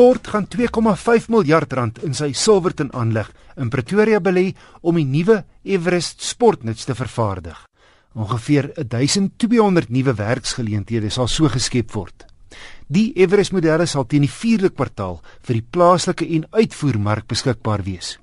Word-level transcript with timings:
Ford 0.00 0.28
gaan 0.32 0.46
2,5 0.48 1.26
miljard 1.28 1.72
rand 1.76 1.98
in 2.06 2.14
sy 2.16 2.30
Silverton 2.32 2.88
aanleg 2.96 3.26
in 3.60 3.68
Pretoria 3.68 4.16
belê 4.24 4.46
om 4.80 4.96
die 4.96 5.04
nuwe 5.04 5.42
Everest 5.60 6.22
sportnuts 6.24 6.86
te 6.88 6.94
vervaardig. 6.96 7.58
Ongeveer 8.16 8.70
1200 8.80 9.92
nuwe 9.92 10.14
werksgeleenthede 10.16 11.10
sal 11.12 11.28
so 11.28 11.52
geskep 11.52 11.92
word. 11.92 12.24
Die 12.88 13.10
Everest 13.20 13.52
modelle 13.52 13.84
sal 13.84 14.08
teen 14.08 14.24
die 14.24 14.32
4de 14.32 14.72
kwartaal 14.72 15.20
vir 15.44 15.58
die 15.58 15.66
plaaslike 15.76 16.30
en 16.38 16.48
uitvoermark 16.48 17.28
beskikbaar 17.28 17.84
wees. 17.84 18.14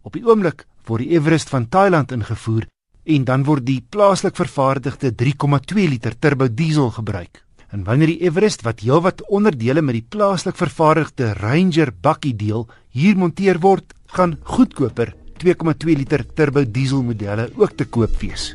Op 0.00 0.16
die 0.16 0.24
oomblik 0.24 0.64
word 0.88 1.04
die 1.04 1.20
Everest 1.20 1.52
van 1.52 1.68
Thailand 1.68 2.16
ingevoer 2.16 2.64
en 3.04 3.28
dan 3.28 3.44
word 3.44 3.68
die 3.68 3.82
plaaslik 3.84 4.40
vervaardigde 4.40 5.12
3,2 5.12 5.84
liter 5.84 6.16
turbo 6.16 6.48
diesel 6.48 6.88
gebruik. 6.96 7.44
En 7.70 7.84
wanneer 7.86 8.10
die 8.10 8.22
Everest 8.26 8.64
wat 8.66 8.80
heelwat 8.82 9.20
onderdele 9.30 9.82
met 9.82 9.94
die 9.94 10.06
plaaslik 10.10 10.56
vervaardigde 10.58 11.28
Ranger 11.38 11.92
bakkie 12.02 12.34
deel 12.34 12.64
hier 12.90 13.14
monteer 13.14 13.60
word, 13.62 13.94
gaan 14.10 14.34
goedkoper 14.42 15.12
2,2 15.38 15.94
liter 15.94 16.24
turbo 16.34 16.64
diesel 16.66 17.04
modelle 17.06 17.46
ook 17.54 17.76
te 17.78 17.86
koop 17.86 18.16
wees. 18.18 18.50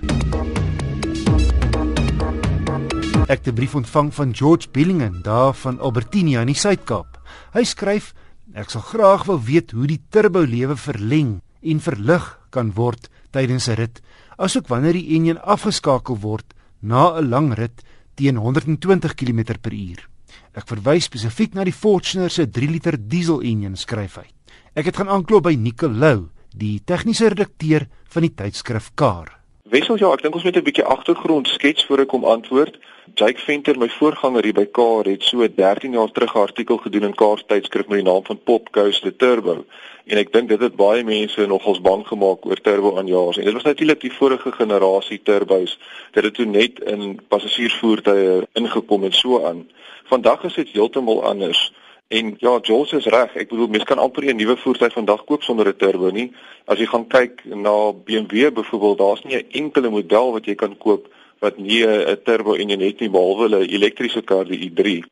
Ek 3.25 3.39
het 3.39 3.47
'n 3.47 3.55
brief 3.55 3.75
ontvang 3.75 4.13
van 4.13 4.35
George 4.35 4.67
Billingen 4.71 5.21
daar 5.23 5.53
van 5.53 5.79
Albertinia 5.79 6.41
in 6.41 6.51
die 6.51 6.59
Suid-Kaap. 6.59 7.17
Hy 7.53 7.63
skryf: 7.63 8.13
"Ek 8.53 8.69
sal 8.69 8.81
graag 8.81 9.23
wil 9.25 9.41
weet 9.41 9.71
hoe 9.71 9.87
die 9.87 10.01
turbo 10.09 10.43
lewe 10.43 10.75
verleng 10.75 11.41
en 11.61 11.79
verlig 11.79 12.39
kan 12.49 12.73
word 12.73 13.09
tydens 13.31 13.67
'n 13.69 13.75
rit, 13.75 14.01
asook 14.37 14.67
wanneer 14.67 14.93
die 14.93 15.15
enjin 15.15 15.39
afgeskakel 15.39 16.19
word 16.19 16.53
na 16.81 17.17
'n 17.17 17.29
lang 17.29 17.53
rit." 17.53 17.81
Teen 18.15 18.37
120 18.39 19.13
km/h. 19.15 20.07
Ek 20.55 20.67
verwys 20.67 21.07
spesifiek 21.09 21.55
na 21.55 21.65
die 21.67 21.75
Fortuner 21.75 22.31
se 22.31 22.47
3 22.47 22.71
liter 22.71 22.97
diesel 22.97 23.43
enjin 23.43 23.75
skryf 23.75 24.17
hy. 24.21 24.27
Ek 24.75 24.89
het 24.89 24.97
gaan 24.99 25.11
aanklop 25.11 25.45
by 25.47 25.55
Nicolou, 25.59 26.29
die 26.55 26.79
tegniese 26.83 27.29
redakteur 27.31 27.87
van 28.11 28.25
die 28.27 28.33
tydskrif 28.35 28.91
Car. 28.95 29.31
Wessel 29.71 29.99
ja, 29.99 30.11
ek 30.13 30.23
dink 30.23 30.35
ons 30.35 30.43
moet 30.43 30.55
'n 30.55 30.63
bietjie 30.63 30.85
agtergrond 30.85 31.47
skets 31.47 31.85
voor 31.85 31.99
ek 31.99 32.07
kom 32.07 32.23
antwoord. 32.23 32.77
Jake 33.13 33.37
Venter, 33.37 33.77
my 33.77 33.87
voorganger 33.87 34.43
hier 34.43 34.55
by 34.57 34.65
Car, 34.73 35.05
het 35.05 35.23
so 35.23 35.45
13 35.45 35.91
jaar 35.93 36.11
terug 36.11 36.33
'n 36.33 36.39
artikel 36.39 36.77
gedoen 36.77 37.03
in 37.03 37.15
Car 37.15 37.43
tydskrif 37.45 37.87
met 37.87 38.03
die 38.03 38.11
naam 38.11 38.25
van 38.25 38.39
Pop 38.43 38.67
Ghost 38.71 39.01
the 39.01 39.15
Turbo. 39.15 39.65
En 40.05 40.17
ek 40.17 40.31
dink 40.33 40.49
dit 40.49 40.59
het 40.59 40.75
baie 40.75 41.03
mense 41.03 41.45
nogals 41.45 41.81
bang 41.81 42.07
gemaak 42.07 42.45
oor 42.45 42.61
turbo 42.61 42.97
aanjaars. 42.97 43.37
En 43.37 43.43
dit 43.43 43.53
was 43.53 43.63
natuurlik 43.63 44.01
die 44.01 44.13
vorige 44.13 44.51
generasie 44.51 45.21
turbos. 45.23 45.79
Dit 46.11 46.23
het 46.23 46.33
toe 46.33 46.45
net 46.45 46.79
in 46.79 47.19
passasiersvoertuie 47.27 48.47
ingekom 48.53 49.03
en 49.03 49.13
so 49.13 49.45
aan. 49.45 49.69
Vandag 50.03 50.43
is 50.43 50.53
dit 50.53 50.69
heeltemal 50.69 51.23
anders. 51.23 51.73
En 52.07 52.35
ja, 52.37 52.59
Jules 52.61 52.91
is 52.91 53.05
reg. 53.05 53.35
Ek 53.35 53.49
bedoel 53.49 53.67
mense 53.67 53.85
kan 53.85 53.97
amper 53.97 54.23
'n 54.23 54.35
nuwe 54.35 54.57
voertuig 54.57 54.93
vandag 54.93 55.23
koop 55.25 55.43
sonder 55.43 55.67
'n 55.67 55.77
turbo 55.77 56.09
nie. 56.09 56.31
As 56.65 56.77
jy 56.77 56.85
gaan 56.85 57.07
kyk 57.07 57.45
na 57.45 57.93
BMW 57.93 58.53
byvoorbeeld, 58.53 58.97
daar's 58.97 59.23
nie 59.23 59.37
'n 59.37 59.49
enkele 59.51 59.89
model 59.89 60.31
wat 60.31 60.45
jy 60.45 60.55
kan 60.55 60.77
koop 60.77 61.07
wat 61.39 61.57
nie 61.57 61.83
'n 61.85 62.21
turbo 62.23 62.55
enjin 62.55 62.81
het 62.81 62.99
nie 62.99 63.09
behalwe 63.09 63.49
'n 63.49 63.69
elektriese 63.69 64.21
kar 64.21 64.45
die 64.45 64.69
i3. 64.69 65.03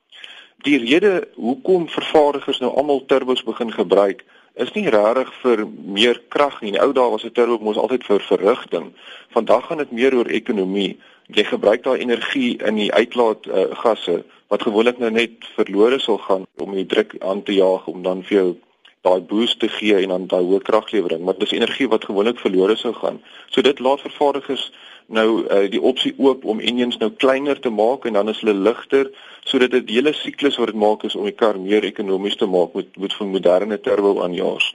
Die 0.64 0.78
rede 0.78 1.28
hoekom 1.36 1.90
vervaardigers 1.90 2.60
nou 2.60 2.72
almal 2.72 3.06
turbos 3.06 3.44
begin 3.44 3.72
gebruik, 3.72 4.24
is 4.56 4.72
nie 4.74 4.90
regtig 4.90 5.34
vir 5.42 5.68
meer 5.68 6.22
krag 6.30 6.62
nie. 6.62 6.68
In 6.68 6.78
die 6.78 6.82
ou 6.82 6.94
dae 6.94 7.10
was 7.10 7.24
'n 7.24 7.32
turbo 7.32 7.58
mos 7.64 7.78
altyd 7.78 8.04
vir 8.04 8.20
verrigting. 8.20 8.94
Vandag 9.30 9.66
gaan 9.66 9.78
dit 9.78 9.92
meer 9.92 10.16
oor 10.16 10.30
ekonomie. 10.30 11.00
Jy 11.28 11.44
gebruik 11.44 11.84
daai 11.84 12.00
energie 12.00 12.58
in 12.58 12.76
die 12.76 12.92
uitlaat 12.94 13.48
uh, 13.48 13.76
gasse 13.84 14.24
wat 14.48 14.62
gewoonlik 14.62 15.00
nou 15.00 15.12
net 15.12 15.32
verlore 15.56 16.00
sal 16.00 16.18
gaan 16.18 16.44
om 16.62 16.76
die 16.76 16.86
druk 16.86 17.16
aan 17.20 17.44
te 17.44 17.54
jaag 17.54 17.88
om 17.88 18.04
dan 18.04 18.24
vir 18.24 18.38
jou 18.38 18.56
daai 19.04 19.22
boost 19.28 19.60
te 19.60 19.68
gee 19.68 20.00
en 20.00 20.14
dan 20.14 20.28
daai 20.32 20.44
hoë 20.48 20.64
kraglewering, 20.64 21.24
maar 21.24 21.36
dis 21.38 21.52
energie 21.52 21.90
wat 21.92 22.06
gewoonlik 22.08 22.40
verlore 22.40 22.76
sou 22.80 22.94
gaan. 22.96 23.20
So 23.52 23.62
dit 23.62 23.80
laat 23.80 24.02
vervaardigers 24.02 24.72
nou 25.12 25.44
uh, 25.44 25.66
die 25.72 25.82
opsie 25.82 26.14
oop 26.18 26.46
om 26.48 26.62
engines 26.64 26.98
nou 27.02 27.10
kleiner 27.12 27.60
te 27.60 27.70
maak 27.70 28.06
en 28.08 28.16
dan 28.16 28.32
is 28.32 28.40
hulle 28.40 28.56
ligter 28.56 29.10
sodat 29.44 29.74
dit 29.76 29.90
hele 29.98 30.14
siklus 30.16 30.56
wat 30.58 30.72
dit 30.72 30.80
maak 30.80 31.04
is 31.04 31.18
om 31.20 31.28
die 31.28 31.36
kar 31.36 31.60
meer 31.60 31.84
ekonomies 31.84 32.40
te 32.40 32.48
maak 32.48 32.76
met 32.80 32.96
met 32.98 33.16
van 33.20 33.34
moderne 33.34 33.80
turbo 33.80 34.22
aanjaars. 34.24 34.72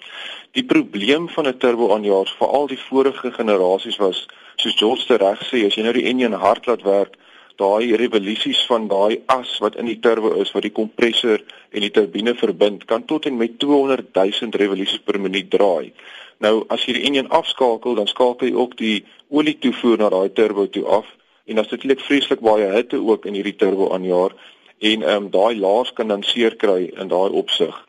Die 0.53 0.65
probleem 0.65 1.29
van 1.29 1.49
'n 1.49 1.57
turbo 1.59 1.93
aanjaars, 1.95 2.35
veral 2.39 2.67
die 2.67 2.81
vorige 2.89 3.33
generasies 3.33 3.97
was 3.97 4.27
soos 4.57 4.77
George 4.77 5.17
reg 5.17 5.41
sê, 5.49 5.65
as 5.67 5.75
jy 5.75 5.83
nou 5.83 5.93
die 5.93 6.09
engine 6.11 6.37
hard 6.37 6.67
laat 6.67 6.83
werk, 6.83 7.17
daai 7.59 7.97
revolusies 7.99 8.61
van 8.71 8.87
daai 8.89 9.21
as 9.35 9.57
wat 9.63 9.77
in 9.81 9.89
die 9.91 9.99
turbo 10.05 10.35
is 10.43 10.53
wat 10.55 10.67
die 10.67 10.75
kompressor 10.75 11.43
en 11.75 11.85
die 11.85 11.91
turbine 11.91 12.35
verbind 12.39 12.85
kan 12.91 13.05
tot 13.05 13.27
en 13.27 13.37
met 13.37 13.59
200 13.59 14.15
000 14.15 14.61
revolusies 14.63 15.03
per 15.05 15.19
minuut 15.21 15.51
draai. 15.51 15.93
Nou 16.39 16.63
as 16.71 16.85
jy 16.87 16.95
die 16.99 17.07
enjin 17.11 17.31
afskakel, 17.35 17.97
dan 17.99 18.07
skakel 18.07 18.49
jy 18.51 18.55
ook 18.55 18.77
die 18.79 18.99
olie 19.29 19.57
toevoer 19.59 19.99
na 19.99 20.13
daai 20.15 20.31
turbo 20.35 20.69
toe 20.71 20.87
af 21.01 21.11
en 21.49 21.59
as 21.59 21.71
dit 21.73 21.89
net 21.91 22.05
vreeslik 22.05 22.45
baie 22.45 22.69
hitte 22.77 23.01
ook 23.01 23.27
in 23.27 23.35
hierdie 23.39 23.57
turbo 23.59 23.91
aanjaar 23.95 24.37
en 24.79 25.03
ehm 25.03 25.25
um, 25.25 25.31
daai 25.35 25.59
laars 25.59 25.93
kan 25.93 26.09
dan 26.09 26.23
seer 26.23 26.57
kry 26.57 26.93
in 26.95 27.11
daai 27.11 27.31
opsig. 27.43 27.88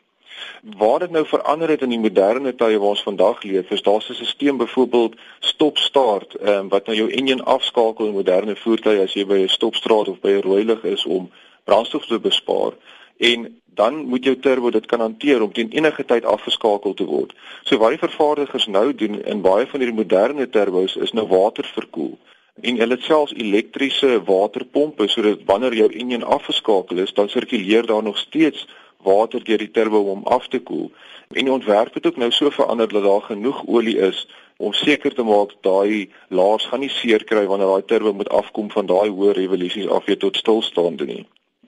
Waar 0.76 0.98
dit 0.98 1.10
nou 1.10 1.26
verander 1.26 1.68
het 1.68 1.82
in 1.82 1.88
die 1.88 1.98
moderne 1.98 2.54
tye 2.54 2.78
waar 2.78 2.94
ons 2.94 3.02
vandag 3.02 3.42
leef, 3.42 3.70
is 3.70 3.82
daar 3.82 4.00
'n 4.00 4.14
stelsel 4.14 4.56
byvoorbeeld 4.56 5.14
stop-start, 5.40 6.34
ehm 6.34 6.58
um, 6.58 6.68
wat 6.68 6.86
nou 6.86 6.96
jou 6.96 7.10
enjin 7.10 7.44
afskakel 7.44 8.06
in 8.06 8.12
moderne 8.12 8.56
voertuie 8.56 9.02
as 9.02 9.14
jy 9.14 9.26
by 9.26 9.38
'n 9.42 9.48
stopstraat 9.48 10.08
of 10.08 10.20
by 10.20 10.30
'n 10.30 10.42
rooi 10.42 10.64
lig 10.64 10.84
is 10.84 11.04
om 11.04 11.30
brandstof 11.64 12.06
te 12.06 12.18
bespaar 12.18 12.72
en 13.16 13.60
dan 13.74 13.94
moet 14.06 14.24
jou 14.24 14.36
turbo 14.38 14.70
dit 14.70 14.86
kan 14.86 15.00
hanteer 15.00 15.42
om 15.42 15.52
teen 15.52 15.70
enige 15.70 16.04
tyd 16.04 16.24
afgeskakel 16.24 16.94
te 16.94 17.04
word. 17.04 17.34
So 17.62 17.78
wat 17.78 17.94
die 17.94 17.98
vervaardigers 17.98 18.66
nou 18.66 18.94
doen 18.94 19.22
in 19.24 19.40
baie 19.40 19.66
van 19.66 19.80
hierdie 19.80 19.98
moderne 19.98 20.48
turbos 20.48 20.96
is 20.96 21.12
nou 21.12 21.26
waterverkoel 21.26 22.18
en 22.60 22.76
hulle 22.76 22.96
het 22.96 23.06
selfs 23.06 23.32
elektriese 23.32 24.18
waterpompe 24.26 25.08
sodat 25.08 25.44
wanneer 25.48 25.74
jou 25.74 25.88
enjin 25.92 26.24
afgeskakel 26.24 26.98
is, 27.04 27.12
dan 27.16 27.28
sirkuleer 27.28 27.86
daar 27.86 28.02
nog 28.02 28.18
steeds 28.18 28.66
water 29.02 29.44
deur 29.44 29.58
die 29.58 29.70
turbo 29.70 30.02
om 30.12 30.22
af 30.24 30.48
te 30.48 30.58
koel. 30.58 30.90
En 31.28 31.44
die 31.44 31.52
ontwerp 31.52 31.94
het 31.94 32.06
ook 32.06 32.16
nou 32.16 32.30
so 32.30 32.50
verander 32.50 32.88
dat 32.88 33.02
daar 33.02 33.22
genoeg 33.22 33.62
olie 33.66 33.98
is 33.98 34.26
om 34.56 34.72
seker 34.72 35.14
te 35.14 35.22
maak 35.22 35.52
daai 35.64 36.10
laars 36.28 36.66
gaan 36.68 36.82
nie 36.84 36.92
seer 36.92 37.24
kry 37.24 37.46
wanneer 37.46 37.70
daai 37.70 37.86
turbo 37.92 38.12
moet 38.12 38.28
afkom 38.28 38.70
van 38.70 38.86
daai 38.86 39.08
hoë 39.08 39.36
revolusies 39.38 39.88
af 39.88 40.04
weer 40.04 40.18
tot 40.18 40.36
stilstaande 40.36 41.06
nie. 41.08 41.22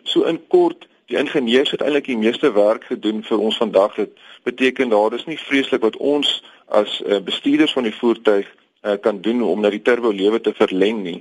So 0.04 0.26
in 0.28 0.40
kort, 0.48 0.88
die 1.08 1.16
ingenieurs 1.16 1.70
het 1.72 1.80
eintlik 1.80 2.10
die 2.10 2.18
meeste 2.18 2.52
werk 2.52 2.84
gedoen 2.90 3.22
vir 3.24 3.38
ons 3.38 3.56
vandag. 3.56 3.94
Dit 3.96 4.18
beteken 4.44 4.92
daar 4.92 5.14
is 5.16 5.24
nie 5.24 5.38
vreeslik 5.38 5.80
wat 5.86 5.96
ons 5.96 6.42
as 6.68 7.00
uh, 7.06 7.20
bestuurders 7.24 7.72
van 7.72 7.88
die 7.88 7.94
voertuig 7.96 8.48
uh, 8.48 8.98
kan 9.00 9.20
doen 9.24 9.42
om 9.42 9.60
na 9.60 9.70
die 9.72 9.82
turbo 9.82 10.12
lewe 10.12 10.40
te 10.40 10.52
verleng 10.56 11.02
nie. 11.02 11.20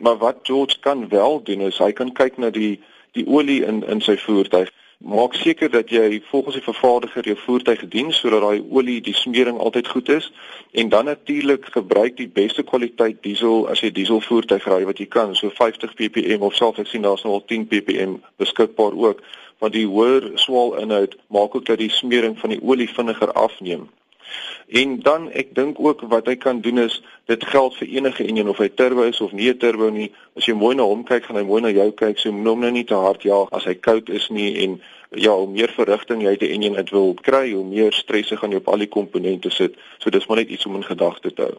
Maar 0.00 0.16
wat 0.16 0.44
George 0.48 0.80
kan 0.80 1.08
wel 1.08 1.42
doen 1.44 1.68
is 1.68 1.78
hy 1.78 1.92
kan 1.92 2.12
kyk 2.16 2.38
na 2.38 2.50
die 2.50 2.78
die 3.18 3.26
olie 3.26 3.64
in 3.66 3.82
in 3.90 4.00
sy 4.00 4.16
voertuig 4.16 4.70
Maak 5.00 5.34
seker 5.34 5.70
dat 5.70 5.88
jy 5.90 6.22
volgens 6.28 6.54
die 6.54 6.64
vervaardiger 6.64 7.24
jou 7.24 7.36
voertuig 7.36 7.78
gedien 7.78 8.10
sodat 8.12 8.42
daai 8.44 8.64
olie 8.68 8.98
die 9.00 9.14
smering 9.16 9.58
altyd 9.58 9.88
goed 9.88 10.08
is. 10.08 10.32
En 10.76 10.88
dan 10.88 11.04
natuurlik 11.04 11.64
gebruik 11.72 12.16
die 12.16 12.28
beste 12.28 12.62
kwaliteit 12.62 13.22
diesel 13.22 13.64
as 13.72 13.80
jy 13.80 13.90
diesel 13.96 14.20
voertuig 14.20 14.66
ry 14.68 14.84
wat 14.84 15.00
jy 15.00 15.06
kan. 15.08 15.32
So 15.34 15.48
50 15.56 15.94
ppm 15.96 16.44
of 16.44 16.54
selfs 16.54 16.84
ek 16.84 16.92
sien 16.92 17.08
daar's 17.08 17.24
nog 17.24 17.38
al 17.38 17.44
10 17.48 17.64
ppm 17.72 18.18
beskikbaar 18.36 18.92
ook. 18.92 19.24
Want 19.64 19.72
die 19.72 19.86
hoër 19.88 20.30
swaal 20.34 20.76
inhoud 20.84 21.16
maak 21.32 21.56
ook 21.56 21.64
dat 21.66 21.80
die 21.80 21.90
smering 21.90 22.36
van 22.38 22.52
die 22.52 22.60
olie 22.60 22.88
vinniger 22.92 23.32
afneem. 23.32 23.88
En 24.68 25.00
dan 25.00 25.30
ek 25.30 25.54
dink 25.54 25.80
ook 25.80 26.04
wat 26.12 26.26
hy 26.26 26.36
kan 26.36 26.60
doen 26.60 26.78
is 26.78 27.02
dit 27.26 27.44
geld 27.44 27.76
vir 27.76 27.88
enige 27.88 28.26
enjin 28.26 28.48
of 28.48 28.58
hy 28.62 28.68
turbo 28.68 29.02
is 29.02 29.20
of 29.20 29.32
nie 29.32 29.50
'n 29.50 29.58
turbo 29.58 29.90
nie. 29.90 30.12
As 30.36 30.46
jy 30.46 30.54
mooi 30.54 30.74
na 30.76 30.82
hom 30.82 31.04
kyk, 31.04 31.24
gaan 31.24 31.36
hy 31.36 31.42
mooi 31.42 31.62
na 31.62 31.70
jou 31.70 31.90
kyk. 31.92 32.18
So 32.18 32.32
moenie 32.32 32.50
hom 32.50 32.60
nou 32.60 32.70
nie 32.70 32.84
te 32.84 32.94
hard 32.94 33.22
jaag 33.22 33.48
as 33.52 33.64
hy 33.64 33.74
koud 33.74 34.08
is 34.08 34.28
nie 34.30 34.62
en 34.64 34.80
ja, 35.10 35.34
hoe 35.34 35.48
meer 35.50 35.72
verrigting 35.74 36.22
jy 36.22 36.28
uit 36.28 36.40
die 36.40 36.52
enjin 36.54 36.76
uit 36.76 36.90
wil 36.90 37.14
kry, 37.14 37.52
hoe 37.52 37.64
meer 37.64 37.92
stresse 37.92 38.36
gaan 38.36 38.50
jy 38.50 38.56
op 38.62 38.68
al 38.68 38.78
die 38.78 38.88
komponente 38.88 39.50
sit. 39.50 39.74
So 39.98 40.10
dis 40.10 40.26
maar 40.26 40.36
net 40.36 40.48
iets 40.48 40.66
om 40.66 40.76
in 40.76 40.84
gedagte 40.84 41.34
te 41.34 41.42
hou. 41.42 41.58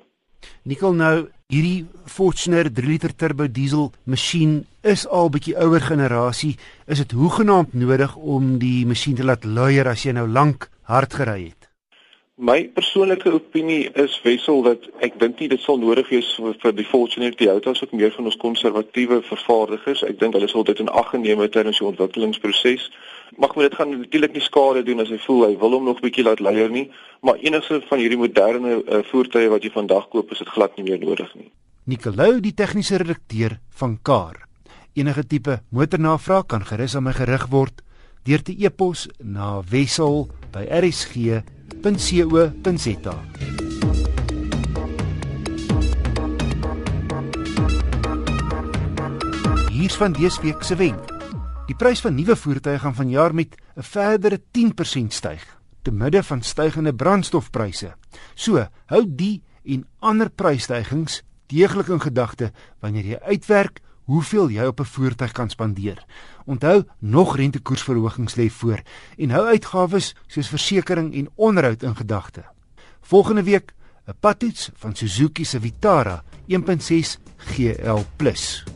Nikkel 0.64 0.94
nou 0.94 1.16
hierdie 1.52 1.86
Fortuner 2.06 2.70
3 2.74 2.88
liter 2.88 3.14
turbo 3.18 3.48
diesel 3.48 3.92
masjien 4.10 4.62
is 4.88 5.08
al 5.08 5.30
bietjie 5.34 5.56
ouer 5.58 5.82
generasie. 5.82 6.56
Is 6.88 7.02
dit 7.04 7.12
hoegenaamd 7.18 7.74
nodig 7.74 8.16
om 8.16 8.58
die 8.62 8.86
masjien 8.90 9.18
te 9.18 9.26
laat 9.28 9.46
luier 9.46 9.90
as 9.92 10.06
jy 10.06 10.16
nou 10.18 10.28
lank 10.30 10.70
hard 10.90 11.14
gery 11.14 11.42
het? 11.50 11.61
My 12.42 12.64
persoonlike 12.74 13.30
opinie 13.30 13.92
is 14.02 14.16
wissel 14.24 14.64
dat 14.66 14.88
ek 15.06 15.20
dink 15.22 15.38
nie 15.38 15.48
dit 15.52 15.62
sal 15.62 15.78
nodig 15.78 16.08
wees 16.10 16.26
vir, 16.34 16.56
vir 16.64 16.72
die 16.74 16.86
Fortuner 16.90 17.36
Toyotas 17.38 17.84
ook 17.86 17.92
meer 17.94 18.10
van 18.16 18.26
ons 18.32 18.38
konservatiewe 18.42 19.20
vervaardigers. 19.28 20.02
Ek 20.08 20.18
dink 20.18 20.34
hulle 20.34 20.50
sal 20.50 20.66
dit 20.66 20.82
in 20.82 20.90
ag 20.90 21.12
geneem 21.12 21.44
het 21.46 21.54
tydens 21.54 21.78
die 21.78 21.86
ontwikkelingsproses. 21.86 22.88
Mag 23.38 23.54
moet 23.54 23.68
dit 23.68 23.78
gaan 23.78 23.94
natuurlik 23.94 24.34
nie 24.34 24.42
skade 24.42 24.82
doen 24.88 25.06
as 25.06 25.14
hy 25.14 25.20
voel 25.22 25.44
hy 25.52 25.52
wil 25.62 25.78
hom 25.78 25.86
nog 25.92 26.02
bietjie 26.02 26.26
laat 26.26 26.42
leier 26.42 26.74
nie, 26.74 26.88
maar 27.22 27.38
enigste 27.46 27.78
van 27.92 28.02
hierdie 28.02 28.18
moderne 28.24 28.80
uh, 28.80 29.04
voertuie 29.12 29.54
wat 29.54 29.62
jy 29.62 29.70
vandag 29.78 30.10
koop 30.10 30.34
is 30.34 30.42
dit 30.42 30.50
glad 30.58 30.74
nie 30.82 30.90
meer 30.90 30.98
nodig 31.06 31.30
nie. 31.38 31.52
Nicolou, 31.94 32.40
die 32.42 32.58
tegniese 32.58 33.04
redakteur 33.04 33.60
van 33.70 34.00
Car. 34.02 34.48
Enige 34.98 35.28
tipe 35.30 35.62
motornavraag 35.70 36.50
kan 36.50 36.66
gerus 36.66 36.98
aan 36.98 37.06
my 37.06 37.14
gerig 37.22 37.46
word 37.54 37.86
deur 38.26 38.42
te 38.42 38.58
e-pos 38.58 39.06
na 39.22 39.62
wissel@rsg.co.za. 41.82 43.16
Hier's 49.72 49.96
van 49.96 50.12
dese 50.12 50.42
week 50.42 50.64
se 50.64 50.76
wenk. 50.76 51.10
Die 51.66 51.76
prys 51.76 52.02
van 52.02 52.16
nuwe 52.16 52.36
voertuie 52.36 52.80
gaan 52.80 52.96
vanjaar 52.96 53.34
met 53.34 53.56
'n 53.76 53.82
verdere 53.82 54.42
10% 54.52 55.14
styg 55.14 55.58
te 55.82 55.92
midde 55.92 56.24
van 56.24 56.42
stygende 56.42 56.94
brandstofpryse. 56.94 57.96
So, 58.34 58.68
hou 58.86 59.04
die 59.08 59.42
en 59.64 59.88
ander 60.00 60.30
prysstygings 60.30 61.24
deeglik 61.48 61.88
in 61.88 62.02
gedagte 62.02 62.52
wanneer 62.80 63.06
jy 63.06 63.20
uitwerk 63.20 63.82
hoeveel 64.04 64.50
jy 64.50 64.66
op 64.66 64.80
'n 64.80 64.84
voertuig 64.84 65.32
kan 65.32 65.50
spandeer. 65.50 66.06
Onthou, 66.46 66.84
nog 67.00 67.36
rentekoersverhogings 67.36 68.36
lê 68.36 68.50
voor 68.50 68.82
en 69.18 69.30
hou 69.30 69.46
uitgawes 69.46 70.16
soos 70.28 70.48
versekerings 70.48 71.16
en 71.16 71.30
onderhoud 71.36 71.84
in 71.84 71.96
gedagte. 71.96 72.44
Volgende 73.02 73.44
week 73.44 73.74
'n 74.08 74.16
padtoets 74.20 74.70
van 74.74 74.96
Suzuki 74.96 75.46
se 75.46 75.60
Vitara 75.60 76.24
1.6 76.48 77.18
GL+. 77.38 78.71